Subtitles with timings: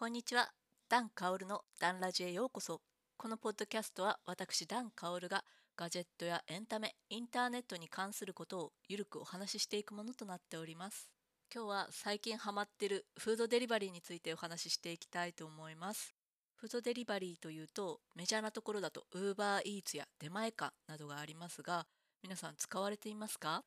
[0.00, 0.48] こんにちは。
[0.88, 2.80] ダン・カオルのダンラジへようこそ。
[3.16, 5.42] このポッドキャストは私ダン・カオルが
[5.76, 11.10] ガジェットやエンタメ、インターネットに関することをゆるくお話ししていくものとなっております。
[11.52, 16.14] 今日は最近ハマってるフードデリバリーについてお話ししていきたいと思います。
[16.54, 21.88] フードデリバリーというとメジャーなところだと Uber Eats や出前館などがありますが
[22.22, 23.64] 皆さん使われていますか？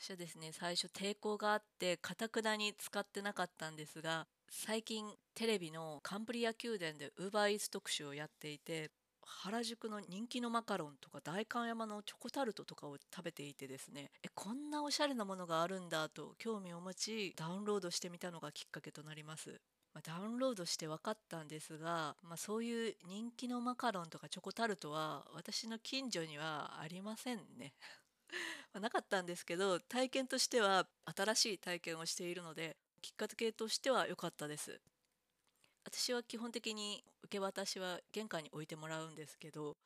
[0.00, 8.90] 私はですね最初抵抗があってかたくなに使ってなかったんですが最近テレビのカンブリア宮殿で UberEats 特集をやっていて
[9.22, 19.58] 原宿の人気のマカロンとか代官山のチョコタルトとかを食べていてですねえこんなおしゃれなものがあるんだと興味を持ちダウンロードしてみたのがきっかけとなります。
[19.94, 27.72] まあ、ダウンロードして分かったんですが、まあ、そういう人気のマカロンとかチョコタルトは私の近所にはありませんね。
[28.78, 34.80] なかったんですけど体験としては新しい体験をしているのできっかけとしては良かったです。
[35.84, 39.76] 私は基本的に受け渡しは玄関に置いてもらうんですけど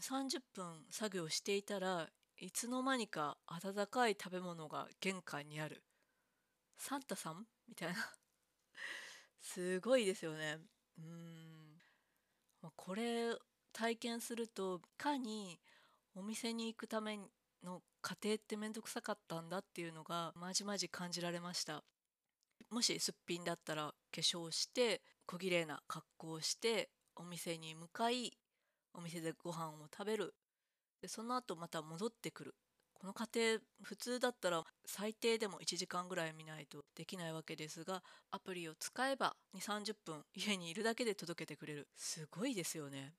[0.00, 5.84] 30分作業していたらいつの間にか温かい食べ物が玄関にある。
[6.78, 7.94] サンタさんみたいな。
[9.40, 10.58] すごいですよね。
[10.98, 11.78] うん。
[12.76, 13.36] これ
[13.72, 15.60] 体験するといかに
[16.14, 17.18] お店に行くため
[17.62, 21.84] の過程って面倒くさかったんだっていうのがまじまじ感じられました。
[22.72, 28.32] もしすっぴんだったら化粧して小綺麗な格好をしてお店に向かい
[28.94, 30.34] お店でご飯を食べる。
[31.02, 32.54] でその後また戻ってくる。
[32.94, 41.88] この過程普通だったら最低でも1時間ぐらい見ないとできないわけですがアプリを使えば2 3 0分家にいるだけで届けてくれる。
[41.94, 43.12] すごいですよね。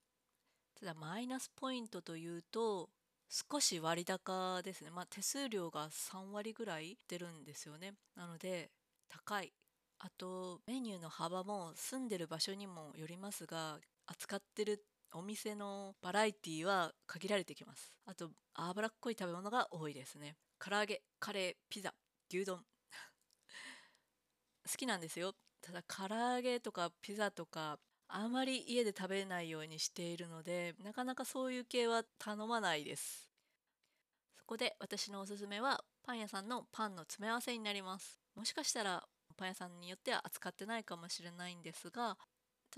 [0.79, 2.89] ただマイナスポイントというと
[3.29, 4.89] 少し割高ですね。
[4.89, 7.93] まあ手数料が3割ぐらい出るんですよね。
[8.15, 8.71] なので
[9.09, 9.53] 高い。
[9.99, 17.93] あとメニューの幅も住んでる場所にもよりますが扱ってるお店のバラエティは限られてきます。
[18.05, 20.35] あと脂っこい食べ物が多いですね。
[20.59, 21.93] 唐揚げカレーピザ
[22.29, 22.59] 牛丼。
[24.69, 25.35] 好きなんですよ。
[25.61, 33.29] ただ唐揚げとかピザとかあまり家で食べないようにしているのでなかなかそういう系は頼まないです。
[34.35, 38.22] そこで私のおすすめはパン屋さんのパンの詰め合わせになります。
[38.35, 39.03] もしかしたら
[39.37, 42.17] パン屋さんによっては扱ってないかもしれないんですが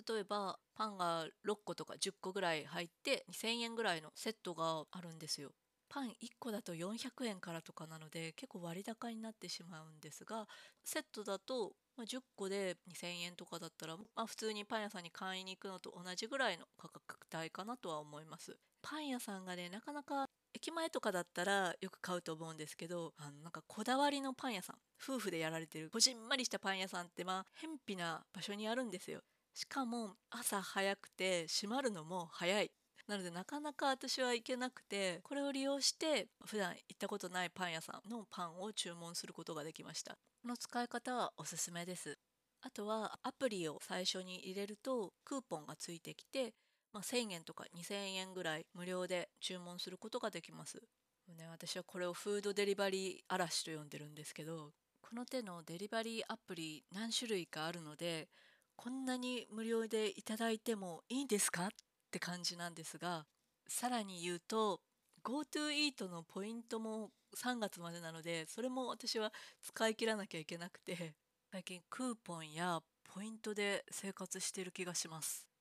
[0.07, 5.51] 例えばパンが6個とか10個ぐらい入って2,000円ぐらいのセットがあるんですよ。
[5.87, 10.47] パン1個だと400円からとかなので結構割高になってしまうんですが
[10.83, 11.73] セットだと
[12.03, 18.57] 10個で2,000円とかだったら、まあ、普通にパン屋さんに買いに行くのと同じぐらいの価格帯かなとは思います。
[18.81, 20.27] パン屋さんがねなかなか
[20.65, 29.19] 駅前とかだったらよく買うと思うんですけどあのなんかこだわりのパン屋さん夫婦でやられてるこじんまりしたパン屋さんってまあ偏僻な場所にあるんですよ。
[29.53, 32.71] しかも朝早くて閉まるのも早い。
[33.07, 40.17] なのでなかなか私は行けなくてこれを利用して普段行ったことないパン屋さんのパンを注文することができました。
[40.41, 42.17] この使い方はおすすめです。
[42.61, 46.55] あとはアプリを最初に入れるとクーポンがついてきて、
[46.95, 50.81] まあ、1000円とか2000円ぐらい無料で注文することができます。
[51.27, 58.29] ね、私はこれをフードデリバリー嵐と呼んでるんですけどこの手のデリバリーアプリ何種類かあるので
[58.77, 61.69] こんなに無料でいただいてもいいんですかっ
[62.11, 63.25] て感じなんですが
[63.67, 64.79] さらに言うと
[65.23, 71.15] GoTo イートのポイントも3月までなのでそれも私は使い切らなきゃいけなくて
[71.51, 75.54] 最近クーポンやポイントで生活してる気がします。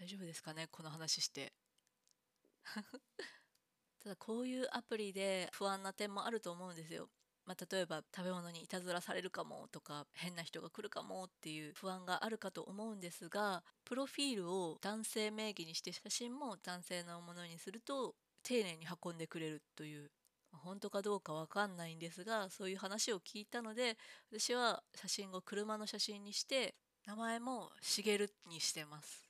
[0.00, 0.66] 大丈夫ですかね？
[0.70, 1.52] この話して。
[4.02, 7.10] ただこういうアプリで不安な点もあると思うんですよ。
[7.44, 20.10] まあ、例えば食べ物にいたずらされるかもとか変な人が来るかもっていう不安があるかと思うんですがプロフィールを男性名義にして写真も男性のものにすると丁寧に運んでくれるという
[20.52, 23.98] 本当かどうかわかんないんですがそういう話を聞いたので
[24.30, 29.29] 私は写真を車の写真にして名前もしげるにしてます。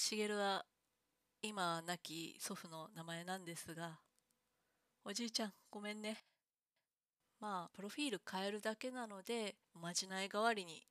[0.00, 0.64] しげるは
[1.42, 3.98] 今亡き祖父の名前なんですが
[5.04, 6.18] おじいちゃんごめんね
[7.40, 10.86] まあプロフィール変えるだけなのでおまじない代わりに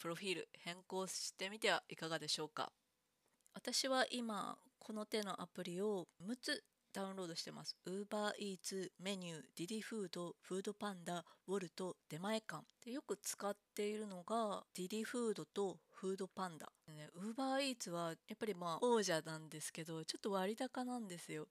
[0.00, 2.70] プロフィール変更してみてはいかがでしょうか
[3.52, 6.62] 私は今この手のアプリを6つ
[6.92, 7.74] ダウンロードしてます。
[7.86, 16.66] UberEats、メニュー、ディディフード、フードパンダ、ウォルト、出前館でよく使っているのがディディフードとフードパンダ。
[16.88, 21.46] ね、UberEats はやっぱりまあ王者なんですけどちょっと割高なんですよ。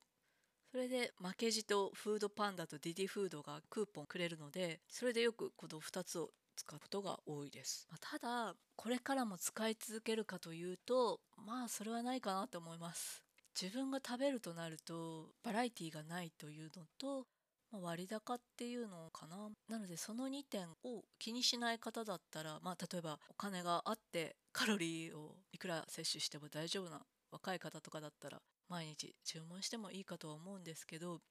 [0.70, 13.22] それで負けじとフードパンダとディディフードがクーポンくれるのでそれでよくこの2つを使うことが多いです、まあ、ただこれからも使い続けるかというとまあそれはないかなと思います
[13.60, 17.26] 自分が食べるとなるとバラエティーがないというのと、
[17.72, 19.50] まあ、割高っていうのかな。
[19.70, 27.02] なのでその2点を気にしない方だったら、まあ、例えばお金があってカロリーをいくら摂取しても大丈夫な
[27.32, 31.22] 若い方とかだったら毎日注文してもいいかとは思うんですけど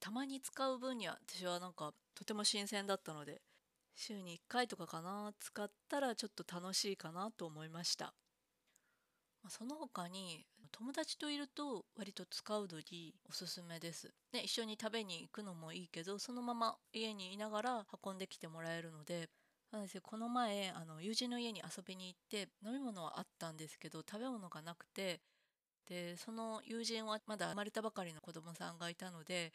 [0.00, 3.42] たまに使う分には私はなんかとても新鮮だったので
[3.94, 5.32] 週に1回とかかな。
[5.38, 8.14] 使ったらちょっと楽しいかなと思いました。
[9.48, 14.12] その他に友達といると割と使うのにおすすめです。
[14.32, 19.28] で一緒に食べに行くのもいいけどそのまま家にいながら運んできてもらえるので
[19.70, 20.02] なんですよ。
[20.02, 25.20] この前あの友人の家に遊びに行って飲み物はあったんですけど食べ物がなくて
[25.86, 29.52] でその友人はまだ生まれたばかりの子供さんがいたので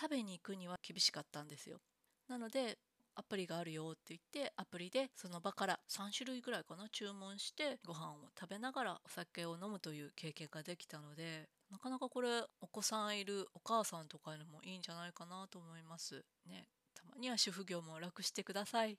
[0.00, 1.80] 食べに行くには厳しかったんですよ。
[2.28, 2.78] なので
[3.18, 12.28] アプリがあるよって言ってアプリでその場から3種類ぐらいかな注文してご飯を食べながらお酒を飲むという経験ができたのでなかなかこれ
[12.60, 16.24] お子さんいるお母さんとかにもいいんじゃないかなと思います。
[16.46, 18.92] ねたまには主婦業も楽してください。
[18.92, 18.96] い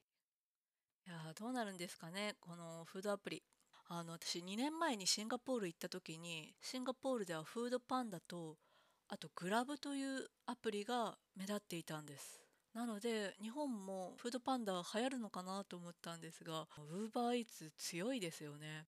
[1.08, 3.42] やどうなるんですかねこのフードアプリ。
[3.88, 8.58] あの私2年前にシンガポール行った時にシンガポールではフードパンダと
[9.08, 12.49] あとグラブというアプリが目立っていたんです。
[12.74, 18.86] なので日本もフードパンダ流行るのかなと思ったんですがウーバーイーツ強いですよね。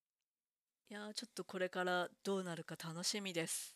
[0.89, 3.75] いやちょっとこれからどうなるか楽しみです。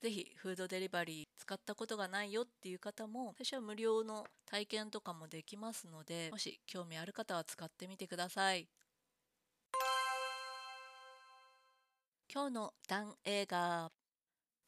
[0.00, 8.68] 是非フードデリバリー使ったことがないよっていう方も最初は無料の体験とかもできますのでもし興味ある方は使ってみてください。
[12.32, 14.05] 今日のダン映画。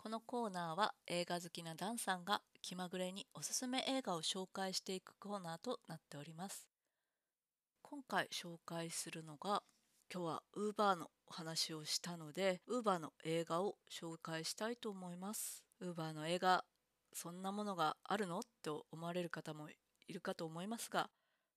[0.00, 6.69] このコーナーは映画好きなダンさんが気まぐれにおすすめ映画を紹介していくコーナーとなっております。
[7.83, 9.65] 今回紹介するのが
[10.15, 15.65] 今日はウーバーのお話をしたのでウーバーの映画を紹介したいと思います。
[15.81, 16.65] ウーバーの映画
[17.12, 19.69] そんなものがあるのと思われる方も
[20.06, 21.11] いるかと思いますが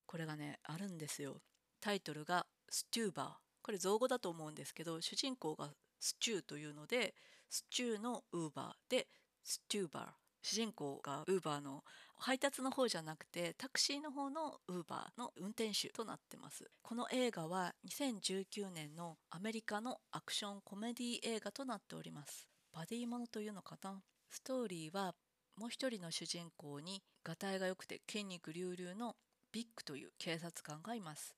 [0.07, 1.41] これがねあるんですよ。
[1.79, 3.27] タイトルがスチューバー。
[3.61, 5.69] これ造語だと思うんですけど主人公が
[6.01, 7.13] スチューというので
[7.49, 9.07] スチューのウーバーで
[9.41, 10.05] スチューバー。
[10.43, 11.83] 主人公がウーバーの
[12.17, 16.65] 配達の方じゃなくてタクシーの方のウーバーの運転手となってます。
[16.81, 22.47] この映画は2019年のアメリカのアクションコメディ映画となっております。
[22.73, 24.01] バディものというのかな？
[24.31, 25.13] ストーリーは
[25.57, 29.15] もう一人の主人公にがたいが良くて筋肉隆々の
[29.51, 31.35] ビッグという警察官がいます。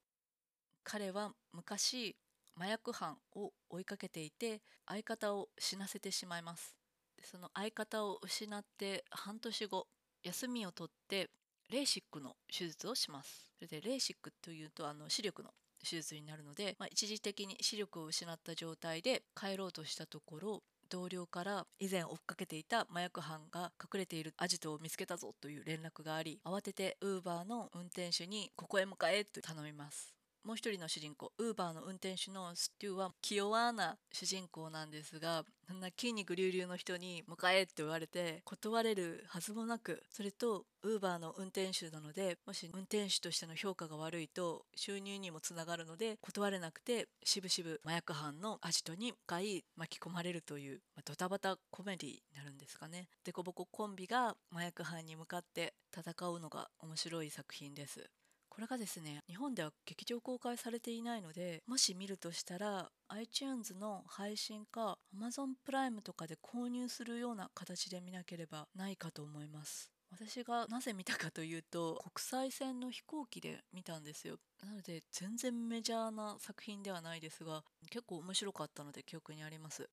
[0.86, 2.16] 彼は昔
[2.58, 6.76] 麻薬犯を追いかけていて相方を死なせてしまいます。
[7.24, 9.88] その相方を失って半年後
[10.24, 11.30] 休みを取って
[11.70, 13.52] レーシックの手術をします。
[13.56, 15.52] それでレーシックというとあの視力の
[15.84, 30.23] 手術になるので、まあ、一時的に視力を失った状態で帰ろうとしたところ同僚から以前追っかけていた麻薬犯が隠れているアジトを見つけたぞという連絡があり慌ててウーバーの運転手にここへ向かえと頼みます。
[30.44, 53.08] もう一人の主人公ウーバーの運転手のステューは気弱な主人公なんですがそんな筋肉隆々の人に「迎え」って言われて断れるはずもなくそれとウーバーの運転手なのでもし運転手としての評価が悪いと収入にもつながるので断れなくてしぶしぶ麻薬犯のアジトに向かい巻き込まれるという、まあ、ドタバタコメディになるんですかね。
[53.24, 58.10] デコボココンビが麻薬犯に向かって戦うのが面白い作品です。
[58.54, 69.90] これがですね日本では劇場公開されていないのでもし見るとしたら iTunes の配信か Amazon プライムとかで購入するような形で見なければないかと思います。
[70.12, 74.38] 私がなぜ見たかというと国際線の飛行機で見たんですよ。
[74.64, 79.90] なので全然メジャーな作品ではないですが結構面白かったので記憶にあります。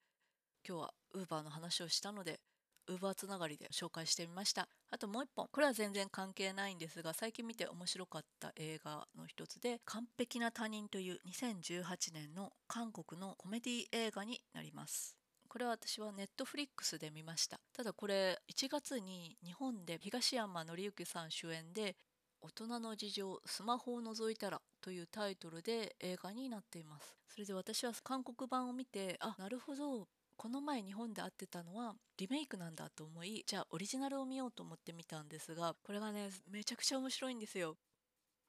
[0.69, 2.40] 今日は Uber の話をしたので
[2.90, 4.68] ウーバーつながりで紹介してみました。
[4.90, 5.47] あともう一本。
[5.52, 15.16] これは全然関係ないんですが最近見て面白かった映画の一つで「完璧な他人」という2018年の韓国のコメディ映画になります。
[15.49, 17.61] これは私はネットフリックスで見ました。
[17.73, 21.97] ただこれ1月に日本で東山紀之さん主演で
[22.40, 27.14] 大人の事情スマホを除いたらというタイトルで映画になっています。
[27.28, 30.09] それで私は韓国版を見てあなるほど。
[30.40, 37.76] この前日本で会ってたのはリメイクなんだと思いじゃあオリジナルを見ようと思ってみたんですがこれがねめちゃくちゃ面白いんですよ。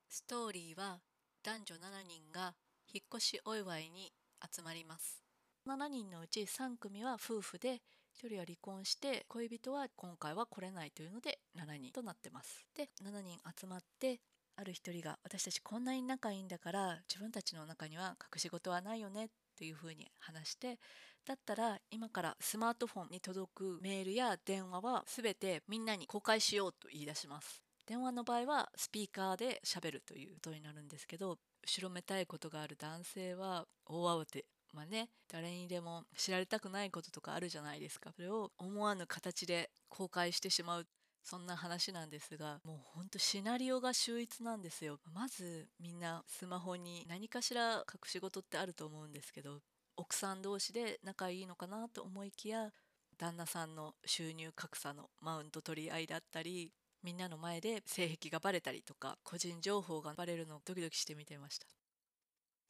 [0.08, 1.02] ストーリーは
[1.44, 2.54] 男女7人が
[2.94, 5.22] 引っ越しお祝いに集まります。
[5.68, 7.82] 7人のうち3組は夫婦で
[8.24, 12.66] 1人は離婚して恋人は今回は来れないというので7人となってます。
[12.74, 14.22] で7人集まって
[14.56, 20.80] ある一人が私たちこんなに仲いいんだから自分たちの中には隠し事はないよねっていうふうに話して
[21.26, 27.62] だったら今からスマートフォンに届くメールや電話は全てみんなに公開しようと言い出します。
[27.86, 35.10] 電話の場合はスピーカーで喋るということになるんですけど後ろめたいことがある男性は大慌てまあね。
[35.28, 38.12] 誰にでも知られたくないこととかあるじゃないですか。
[38.16, 40.88] それを思わぬ形で公開してしまう。
[41.24, 45.00] そんな話なんですがもうほんとシナリオが秀逸なんですよ。
[45.14, 49.60] まずみんなスマホに何かしら隠し事ってあると思うんですけど
[50.02, 52.72] 奥さん同士で仲いいのかなと思いきや
[53.20, 61.68] 旦那さんの収入格差のマウント取り合いだったりみんなの前で性癖がバレたりとか個人情報がバレるのをドキドキして見てました。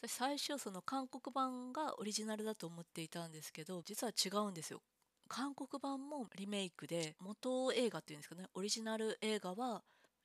[0.02, 4.82] 私最初その韓国版がオリジナルだと思っていたんですけど実は違うんですよ。
[5.30, 9.84] 韓国版もリメイクで元映画っていうんですかねオリジナル映画は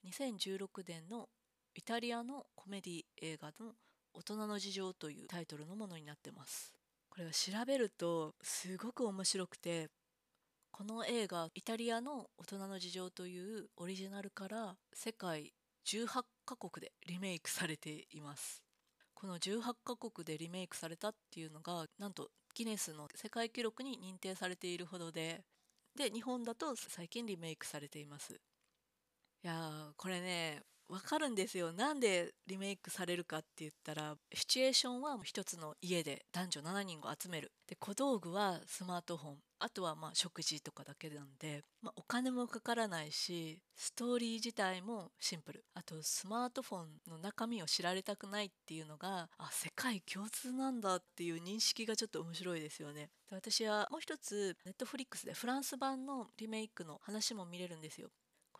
[0.08, 1.28] 2016年の
[1.76, 3.75] イタリアのコメディ映画の
[4.12, 6.75] 大人の事情というタイトルのものになってます。
[7.16, 9.88] これは調べるとすごく面白くて
[10.70, 15.54] この映画イタリアの大人の事情というオリジナルから世界
[15.87, 16.06] 18
[16.44, 18.62] カ国でリメイクされています。
[19.14, 25.42] この18カ国でリメイクされたっていうのがなんとギネスの世界記録に認定されているほどで
[25.99, 28.35] で日本だと最近リメイクされています。
[28.35, 31.72] いやーこれねわかるんですよ。
[31.72, 37.52] なんでリメイクされるかって言ったらシチュエーションは一つの家で男女7人を集める。
[37.66, 39.36] で小道具はスマートフォン。
[39.58, 45.64] あとはまあ食事とかだけなんで、まあ、お金もかからないしストーリー自体もシンプル。
[45.74, 53.10] あとスマートフォンの中身を知られたくないっていうのがあ世界共通なんだっていう認識がちょっと面白いですよね。
[53.28, 58.10] で私はもう一つネットフリックスでフランス版のリメイクの話も見れるんですよ。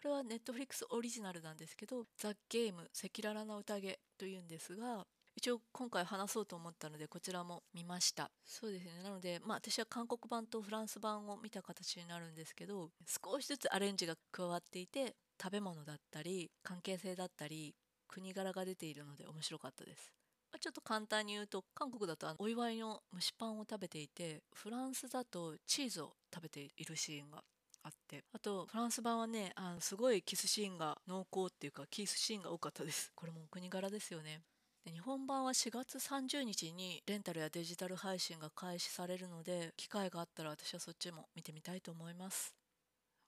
[0.07, 8.31] れはネットフリックスオリジナルなんですけど「ザ・ゲーム赤裸々な宴」というんですが一応今回話そうと思ったのでこちらも見ました。
[8.43, 9.03] そうですね。
[9.03, 17.75] なのでまあ私は韓国版とフランス版を見た形になるんですけど少しずつアレンジが加わっていて食べ物だったり関係性だったり
[18.09, 20.11] 国柄が出ているので面白かったです。
[20.59, 27.45] ちょっと簡単に言うと韓国だとお祝いの蒸しパンを食べていてフランスだとチーズを食べているシーンが
[27.87, 28.25] あって。
[28.33, 33.13] あとフランス版はねあのすごいキスシーンが濃厚っていうかキスシーンが多かったです。
[33.15, 34.43] これもお国柄ですよね。
[34.85, 42.55] 日本版は4月30日にレンタルやデジタル配信が開始されるので機会があったら私はそっちも見てみたいと思います。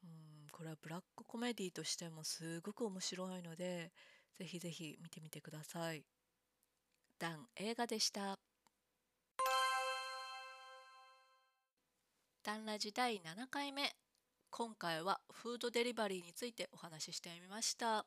[0.02, 0.10] うん
[0.50, 3.92] これはブラックコメディとしてもすごく面白いので
[4.38, 6.04] ぜひぜひ見てみてください。
[7.18, 8.38] ダン映画でした。
[12.44, 14.07] ダンラジ第7回目。
[14.50, 18.06] 今回はフードデリバリーについてお話ししてみました。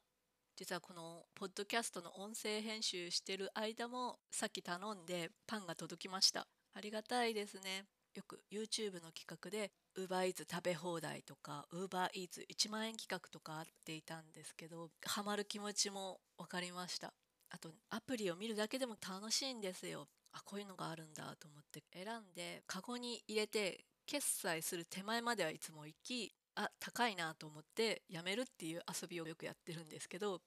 [0.57, 6.47] 実はこのポッドキャストの音声編集してる間もさっき頼んでパンが届きました。
[6.73, 7.85] ありがたいですね。
[8.15, 17.13] よく YouTube の企画で UberEats 食べ放題とか UberEats1 万円企画とかあっていたんですけどハマる気持ちも分かりました。
[17.49, 20.07] あとアプリを見るだけでも楽しいんですよ。
[20.33, 30.41] あこういうのがあるんだと思って選んでカゴに入れて決済する手前まではいつも行きあ高いなと思ってやめるっていう遊びをよくやってるんですけど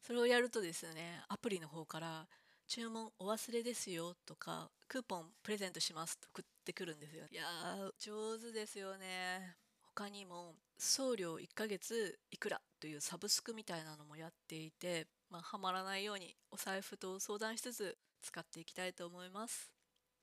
[0.00, 2.26] それをやるとですねアプリの方から
[2.66, 7.24] 注文お忘れですよとかクーポンプレゼントしますと送ってくるんですよ。
[7.30, 9.56] いやー上手ですよね。
[9.82, 19.70] 他にも送料1ヶ月いくらというサブスクみたいなのもやっていてまあ、はまらないようにお財布と相談しつつ使っていきたいと思います。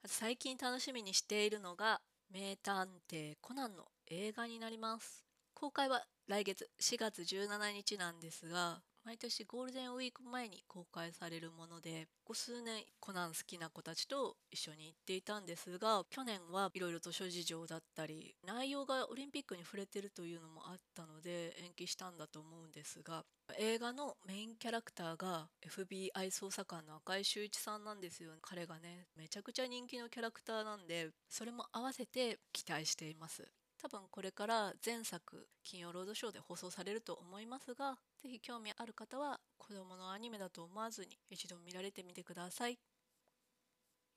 [0.08, 5.26] 最近楽しみにしているのが名探偵コナンの映画になります。
[5.54, 23.24] 公開は来月4月17日なんですが毎年ゴールデンウィーク前に公開されるものでここ数年コナン好きな子たちと一緒に行っていたんですが去年はいろいろと諸事情だったり内容がオリンピックに触れてるというのもあったので延期したんだと思うんですが
[23.58, 33.59] 映画のメインキャラクターが FBI 捜査官の赤井秀一さんなんですよ彼がねめちゃくちゃ人気のキャラクターなんでそれも合わせて期待しています。
[33.82, 42.78] 多分これから前作金曜ロードショーで放送されると思いますがぜひ興味ある方は子供のアニメだと思わずに一度見られてみてください。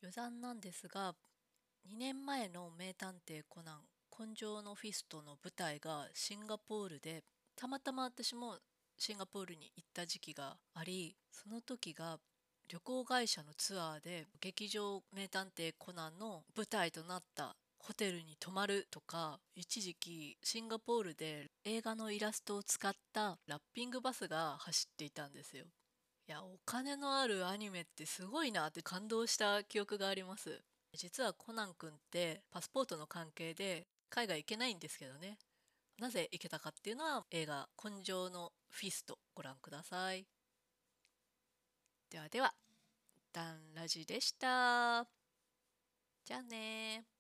[0.03, 1.15] 余談なんですが
[1.89, 3.81] 2年前の名探偵コナン
[4.19, 7.23] 紺青のフィストの舞台がシンガポールで
[7.55, 8.57] たまたま私も
[8.99, 12.19] シンガポールに行った時期がありその時が
[12.69, 25.65] 旅行会社のツアーで劇場名探偵コナンの舞台となったホテルに泊まるとか一時期シンガポールで映画のイラストを使ったラッピングバスが走っていたんですよ。
[26.29, 30.63] いやお金のあるアニメってすごいなって感動した記憶があります。
[30.95, 35.39] 実はコナン君ってパスポートの関係で海外行けないんですけどね。
[35.99, 40.25] なぜ行けたかっていうのは映画「紺青のフィスト」ご覧ください。
[42.11, 42.55] ではでは
[43.33, 45.05] ダンラジでした。
[46.25, 47.12] じゃあね